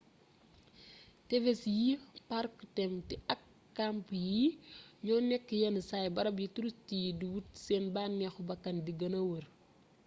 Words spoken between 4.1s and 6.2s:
yi ñoo nekk yennsaay